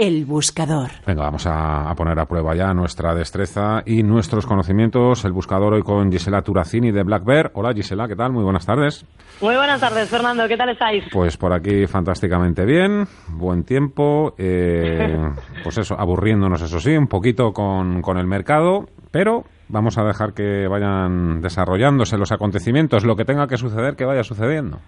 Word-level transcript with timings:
El 0.00 0.24
buscador. 0.24 0.88
Venga, 1.06 1.24
vamos 1.24 1.46
a, 1.46 1.92
poner 1.94 2.18
a 2.18 2.24
prueba 2.24 2.54
ya 2.54 2.72
nuestra 2.72 3.14
destreza 3.14 3.82
y 3.84 4.02
nuestros 4.02 4.46
conocimientos. 4.46 5.26
El 5.26 5.32
buscador 5.32 5.74
hoy 5.74 5.82
con 5.82 6.10
Gisela 6.10 6.40
Turacini 6.40 6.90
de 6.90 7.02
Black 7.02 7.22
Bear. 7.22 7.50
Hola 7.52 7.74
Gisela, 7.74 8.08
¿qué 8.08 8.16
tal? 8.16 8.32
Muy 8.32 8.42
buenas 8.42 8.64
tardes. 8.64 9.04
Muy 9.42 9.56
buenas 9.56 9.78
tardes, 9.78 10.08
Fernando. 10.08 10.48
¿Qué 10.48 10.56
tal 10.56 10.70
estáis? 10.70 11.04
Pues 11.12 11.36
por 11.36 11.52
aquí 11.52 11.86
fantásticamente 11.86 12.64
bien, 12.64 13.06
buen 13.28 13.62
tiempo. 13.64 14.34
Eh, 14.38 15.18
pues 15.62 15.76
eso, 15.76 16.00
aburriéndonos, 16.00 16.62
eso 16.62 16.80
sí, 16.80 16.96
un 16.96 17.06
poquito 17.06 17.52
con, 17.52 18.00
con 18.00 18.16
el 18.16 18.26
mercado, 18.26 18.86
pero 19.10 19.44
vamos 19.68 19.98
a 19.98 20.04
dejar 20.04 20.32
que 20.32 20.66
vayan 20.66 21.42
desarrollándose 21.42 22.16
los 22.16 22.32
acontecimientos, 22.32 23.04
lo 23.04 23.16
que 23.16 23.26
tenga 23.26 23.46
que 23.48 23.58
suceder, 23.58 23.96
que 23.96 24.06
vaya 24.06 24.24
sucediendo. 24.24 24.78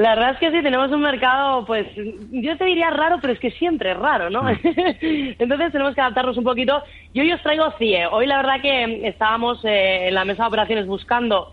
La 0.00 0.14
verdad 0.14 0.30
es 0.30 0.38
que 0.38 0.50
sí, 0.50 0.62
tenemos 0.62 0.90
un 0.92 1.02
mercado, 1.02 1.66
pues 1.66 1.86
yo 2.30 2.56
te 2.56 2.64
diría 2.64 2.88
raro, 2.88 3.18
pero 3.20 3.34
es 3.34 3.38
que 3.38 3.50
siempre 3.50 3.90
es 3.90 3.98
raro, 3.98 4.30
¿no? 4.30 4.44
Mm. 4.44 4.56
Entonces 5.38 5.72
tenemos 5.72 5.94
que 5.94 6.00
adaptarnos 6.00 6.38
un 6.38 6.44
poquito. 6.44 6.82
Yo 7.12 7.22
hoy 7.22 7.30
os 7.32 7.42
traigo 7.42 7.70
CIE. 7.72 8.06
Hoy 8.06 8.26
la 8.26 8.38
verdad 8.38 8.62
que 8.62 9.06
estábamos 9.06 9.62
eh, 9.62 10.08
en 10.08 10.14
la 10.14 10.24
mesa 10.24 10.44
de 10.44 10.48
operaciones 10.48 10.86
buscando 10.86 11.52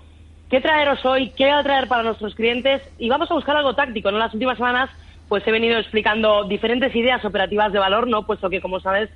qué 0.49 0.61
traeros 0.61 1.05
hoy, 1.05 1.33
qué 1.35 1.51
a 1.51 1.61
traer 1.61 1.89
para 1.89 2.03
nuestros 2.03 2.35
clientes 2.35 2.81
y 2.97 3.09
vamos 3.09 3.29
a 3.29 3.33
buscar 3.33 3.57
algo 3.57 3.75
táctico. 3.75 4.07
En 4.07 4.17
las 4.17 4.33
últimas 4.33 4.55
semanas 4.55 4.89
pues 5.27 5.45
he 5.45 5.51
venido 5.51 5.77
explicando 5.77 6.45
diferentes 6.45 6.95
ideas 6.95 7.25
operativas 7.25 7.73
de 7.73 7.79
valor, 7.79 8.07
¿no? 8.07 8.25
Puesto 8.25 8.49
que, 8.49 8.61
como 8.61 8.79
sabes, 8.79 9.09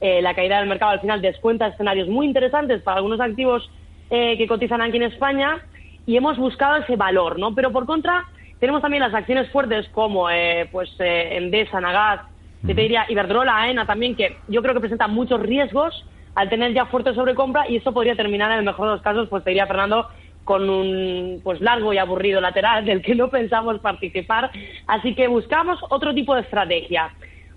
eh, 0.00 0.22
la 0.22 0.32
caída 0.32 0.60
del 0.60 0.68
mercado 0.68 0.92
al 0.92 1.00
final 1.00 1.20
descuenta 1.20 1.66
escenarios 1.66 2.08
muy 2.08 2.24
interesantes 2.24 2.80
para 2.80 2.96
algunos 2.96 3.20
activos 3.20 3.70
eh, 4.08 4.38
que 4.38 4.48
cotizan 4.48 4.80
aquí 4.80 4.96
en 4.96 5.02
España 5.02 5.58
y 6.06 6.16
hemos 6.16 6.38
buscado 6.38 6.76
ese 6.78 6.96
valor, 6.96 7.38
¿no? 7.38 7.54
Pero 7.54 7.70
por 7.70 7.84
contra 7.84 8.24
tenemos 8.60 8.82
también 8.82 9.02
las 9.02 9.14
acciones 9.14 9.50
fuertes 9.50 9.88
como 9.90 10.28
eh, 10.30 10.68
pues 10.72 10.90
eh, 10.98 11.36
Endesa, 11.36 11.80
Nagas, 11.80 12.22
te 12.66 12.74
diría 12.74 13.06
Iberdrola, 13.08 13.56
AENA 13.56 13.86
también, 13.86 14.16
que 14.16 14.38
yo 14.48 14.62
creo 14.62 14.74
que 14.74 14.80
presentan 14.80 15.14
muchos 15.14 15.40
riesgos 15.40 16.04
al 16.34 16.48
tener 16.48 16.72
ya 16.72 16.86
fuerte 16.86 17.14
sobrecompra 17.14 17.68
y 17.68 17.76
eso 17.76 17.92
podría 17.92 18.16
terminar 18.16 18.50
en 18.52 18.58
el 18.58 18.64
mejor 18.64 18.88
de 18.88 18.94
los 18.94 19.02
casos, 19.02 19.28
pues 19.28 19.44
te 19.44 19.50
diría 19.50 19.66
Fernando, 19.66 20.08
con 20.44 20.68
un 20.68 21.40
pues 21.44 21.60
largo 21.60 21.92
y 21.92 21.98
aburrido 21.98 22.40
lateral 22.40 22.84
del 22.84 23.02
que 23.02 23.14
no 23.14 23.28
pensamos 23.28 23.78
participar. 23.80 24.50
Así 24.86 25.14
que 25.14 25.28
buscamos 25.28 25.78
otro 25.90 26.14
tipo 26.14 26.34
de 26.34 26.40
estrategia. 26.40 27.10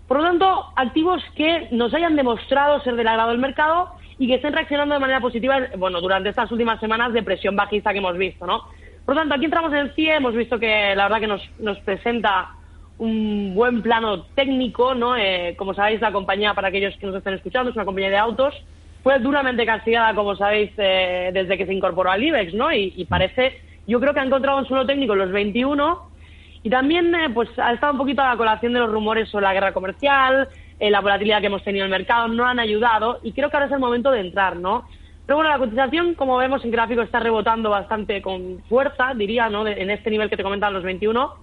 Por 0.07 0.17
lo 0.17 0.23
tanto, 0.23 0.65
activos 0.75 1.23
que 1.35 1.69
nos 1.71 1.93
hayan 1.93 2.15
demostrado 2.15 2.81
ser 2.81 2.95
del 2.95 3.07
agrado 3.07 3.29
del 3.29 3.39
mercado 3.39 3.91
y 4.17 4.27
que 4.27 4.35
estén 4.35 4.53
reaccionando 4.53 4.93
de 4.93 4.99
manera 4.99 5.21
positiva, 5.21 5.57
bueno, 5.77 6.01
durante 6.01 6.29
estas 6.29 6.51
últimas 6.51 6.79
semanas 6.79 7.13
de 7.13 7.23
presión 7.23 7.55
bajista 7.55 7.91
que 7.91 7.99
hemos 7.99 8.17
visto, 8.17 8.45
¿no? 8.45 8.65
Por 9.11 9.17
lo 9.17 9.23
tanto, 9.23 9.35
aquí 9.35 9.43
entramos 9.43 9.73
en 9.73 9.79
el 9.79 9.93
CIE, 9.93 10.15
hemos 10.15 10.33
visto 10.33 10.57
que 10.57 10.95
la 10.95 11.09
verdad 11.09 11.19
que 11.19 11.27
nos, 11.27 11.79
presenta 11.79 12.51
un 12.97 13.53
buen 13.53 13.81
plano 13.81 14.23
técnico, 14.35 14.95
¿no? 14.95 15.17
Eh, 15.17 15.53
como 15.57 15.73
sabéis, 15.73 15.99
la 15.99 16.13
compañía, 16.13 16.53
para 16.53 16.69
aquellos 16.69 16.95
que 16.95 17.07
nos 17.07 17.17
estén 17.17 17.33
escuchando, 17.33 17.71
es 17.71 17.75
una 17.75 17.83
compañía 17.83 18.09
de 18.09 18.15
autos. 18.15 18.55
Fue 19.03 19.19
duramente 19.19 19.65
castigada, 19.65 20.15
como 20.15 20.37
sabéis, 20.37 20.71
eh, 20.77 21.31
desde 21.33 21.57
que 21.57 21.65
se 21.65 21.73
incorporó 21.73 22.09
al 22.09 22.23
IBEX, 22.23 22.53
¿no? 22.53 22.71
Y, 22.71 23.05
parece, 23.09 23.59
yo 23.85 23.99
creo 23.99 24.13
que 24.13 24.21
ha 24.21 24.25
encontrado 24.25 24.59
un 24.59 24.65
suelo 24.65 24.85
técnico 24.85 25.11
en 25.11 25.19
los 25.19 25.31
21 25.33 26.09
y 26.63 26.69
también, 26.69 27.13
eh, 27.13 27.29
pues, 27.33 27.49
ha 27.59 27.73
estado 27.73 27.91
un 27.91 27.99
poquito 27.99 28.21
a 28.21 28.29
la 28.29 28.37
colación 28.37 28.71
de 28.71 28.79
los 28.79 28.89
rumores 28.89 29.27
sobre 29.27 29.43
la 29.43 29.53
guerra 29.53 29.73
comercial, 29.73 30.47
la 30.79 31.01
volatilidad 31.01 31.41
que 31.41 31.47
hemos 31.47 31.65
tenido 31.65 31.85
en 31.85 31.91
el 31.91 31.99
mercado, 31.99 32.29
no 32.29 32.45
han 32.45 32.59
ayudado 32.59 33.19
y 33.23 33.33
creo 33.33 33.49
que 33.49 33.57
ahora 33.57 33.65
es 33.65 33.73
el 33.73 33.79
momento 33.79 34.09
de 34.09 34.21
entrar, 34.21 34.55
¿no? 34.55 34.85
Pero 35.31 35.37
bueno, 35.37 35.49
la 35.49 35.59
cotización, 35.59 36.13
como 36.15 36.35
vemos 36.35 36.61
en 36.65 36.71
gráfico, 36.71 37.01
está 37.03 37.21
rebotando 37.21 37.69
bastante 37.69 38.21
con 38.21 38.61
fuerza, 38.67 39.13
diría, 39.15 39.49
¿no? 39.49 39.65
en 39.65 39.89
este 39.89 40.09
nivel 40.09 40.29
que 40.29 40.35
te 40.35 40.43
comentan 40.43 40.73
los 40.73 40.83
21. 40.83 41.35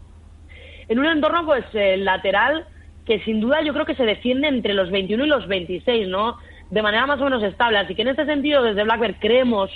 En 0.88 0.98
un 0.98 1.06
entorno, 1.06 1.46
pues, 1.46 1.64
eh, 1.72 1.96
lateral, 1.96 2.66
que 3.06 3.20
sin 3.20 3.40
duda 3.40 3.62
yo 3.62 3.72
creo 3.72 3.86
que 3.86 3.94
se 3.94 4.04
defiende 4.04 4.46
entre 4.46 4.74
los 4.74 4.90
21 4.90 5.24
y 5.24 5.28
los 5.28 5.48
26, 5.48 6.06
¿no? 6.06 6.36
De 6.68 6.82
manera 6.82 7.06
más 7.06 7.18
o 7.22 7.24
menos 7.24 7.42
estable. 7.42 7.78
Así 7.78 7.94
que 7.94 8.02
en 8.02 8.08
este 8.08 8.26
sentido, 8.26 8.62
desde 8.62 8.84
Blackbird 8.84 9.16
creemos 9.20 9.70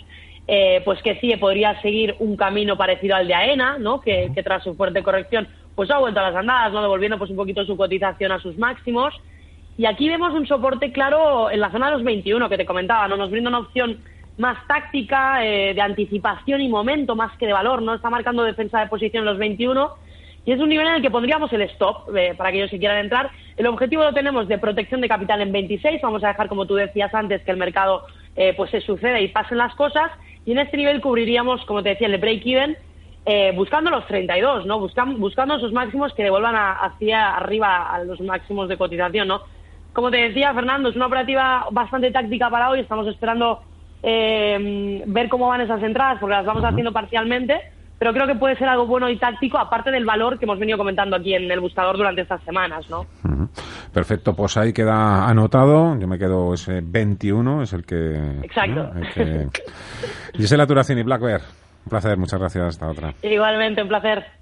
eh, 0.46 0.82
pues 0.84 1.00
que 1.00 1.18
sí 1.18 1.34
podría 1.38 1.80
seguir 1.80 2.14
un 2.18 2.36
camino 2.36 2.76
parecido 2.76 3.16
al 3.16 3.26
de 3.26 3.32
AENA, 3.32 3.78
¿no? 3.78 4.02
Que, 4.02 4.30
que, 4.34 4.42
tras 4.42 4.62
su 4.62 4.74
fuerte 4.74 5.02
corrección 5.02 5.48
pues 5.74 5.90
ha 5.90 5.96
vuelto 5.96 6.20
a 6.20 6.24
las 6.24 6.36
andadas, 6.36 6.70
¿no? 6.70 6.82
Devolviendo 6.82 7.16
pues 7.16 7.30
un 7.30 7.36
poquito 7.38 7.64
su 7.64 7.78
cotización 7.78 8.30
a 8.30 8.40
sus 8.40 8.58
máximos. 8.58 9.14
Y 9.78 9.86
aquí 9.86 10.08
vemos 10.08 10.34
un 10.34 10.46
soporte 10.46 10.92
claro 10.92 11.50
en 11.50 11.60
la 11.60 11.70
zona 11.70 11.86
de 11.86 11.92
los 11.92 12.04
21 12.04 12.48
que 12.48 12.58
te 12.58 12.66
comentaba, 12.66 13.08
¿no? 13.08 13.16
Nos 13.16 13.30
brinda 13.30 13.48
una 13.48 13.60
opción 13.60 13.98
más 14.38 14.66
táctica, 14.66 15.44
eh, 15.44 15.74
de 15.74 15.80
anticipación 15.80 16.60
y 16.60 16.68
momento 16.68 17.14
más 17.14 17.36
que 17.38 17.46
de 17.46 17.52
valor, 17.52 17.82
¿no? 17.82 17.94
Está 17.94 18.10
marcando 18.10 18.42
defensa 18.44 18.80
de 18.80 18.86
posición 18.88 19.22
en 19.22 19.26
los 19.26 19.38
21 19.38 19.90
y 20.44 20.52
es 20.52 20.60
un 20.60 20.68
nivel 20.68 20.88
en 20.88 20.94
el 20.94 21.02
que 21.02 21.10
pondríamos 21.10 21.52
el 21.52 21.62
stop 21.62 22.14
eh, 22.16 22.34
para 22.36 22.48
aquellos 22.48 22.70
que 22.70 22.78
quieran 22.78 22.98
entrar. 22.98 23.30
El 23.56 23.66
objetivo 23.66 24.02
lo 24.02 24.12
tenemos 24.12 24.48
de 24.48 24.58
protección 24.58 25.00
de 25.00 25.08
capital 25.08 25.40
en 25.40 25.52
26, 25.52 26.00
vamos 26.02 26.24
a 26.24 26.28
dejar, 26.28 26.48
como 26.48 26.66
tú 26.66 26.74
decías 26.74 27.14
antes, 27.14 27.42
que 27.42 27.50
el 27.50 27.56
mercado 27.56 28.04
eh, 28.36 28.54
pues 28.56 28.70
se 28.70 28.80
suceda 28.80 29.20
y 29.20 29.28
pasen 29.28 29.58
las 29.58 29.74
cosas 29.74 30.10
y 30.44 30.52
en 30.52 30.58
este 30.58 30.76
nivel 30.76 31.00
cubriríamos, 31.00 31.64
como 31.66 31.82
te 31.82 31.90
decía, 31.90 32.08
el 32.08 32.18
break-even 32.18 32.76
buscando 33.54 33.88
los 33.88 34.04
32, 34.08 34.66
¿no? 34.66 34.80
Buscando, 34.80 35.16
buscando 35.16 35.54
esos 35.54 35.72
máximos 35.72 36.12
que 36.12 36.24
devuelvan 36.24 36.56
hacia 36.56 37.36
arriba 37.36 37.94
a 37.94 38.02
los 38.02 38.20
máximos 38.20 38.68
de 38.68 38.76
cotización, 38.76 39.28
¿no? 39.28 39.42
Como 39.92 40.10
te 40.10 40.16
decía, 40.16 40.54
Fernando, 40.54 40.88
es 40.88 40.96
una 40.96 41.06
operativa 41.06 41.66
bastante 41.70 42.10
táctica 42.10 42.48
para 42.48 42.70
hoy. 42.70 42.80
Estamos 42.80 43.06
esperando 43.06 43.62
eh, 44.02 45.02
ver 45.06 45.28
cómo 45.28 45.48
van 45.48 45.60
esas 45.60 45.82
entradas, 45.82 46.18
porque 46.18 46.34
las 46.34 46.46
vamos 46.46 46.64
haciendo 46.64 46.92
parcialmente. 46.92 47.60
Pero 47.98 48.12
creo 48.14 48.26
que 48.26 48.34
puede 48.34 48.56
ser 48.56 48.68
algo 48.68 48.86
bueno 48.86 49.08
y 49.08 49.16
táctico, 49.16 49.58
aparte 49.58 49.92
del 49.92 50.04
valor 50.04 50.36
que 50.36 50.44
hemos 50.44 50.58
venido 50.58 50.76
comentando 50.76 51.14
aquí 51.14 51.34
en 51.34 51.48
el 51.48 51.60
buscador 51.60 51.96
durante 51.96 52.22
estas 52.22 52.42
semanas, 52.42 52.90
¿no? 52.90 53.06
Perfecto, 53.92 54.34
pues 54.34 54.56
ahí 54.56 54.72
queda 54.72 55.28
anotado. 55.28 55.96
Yo 56.00 56.08
me 56.08 56.18
quedo 56.18 56.52
ese 56.54 56.80
21, 56.82 57.62
es 57.62 57.72
el 57.72 57.84
que. 57.84 58.40
Exacto. 58.42 58.90
Gisela 60.34 60.66
Turacini, 60.66 61.04
Black 61.04 61.20
Bear. 61.20 61.42
Un 61.84 61.90
placer, 61.90 62.16
muchas 62.16 62.40
gracias. 62.40 62.64
Hasta 62.64 62.88
otra. 62.88 63.14
Igualmente, 63.22 63.82
un 63.82 63.88
placer. 63.88 64.41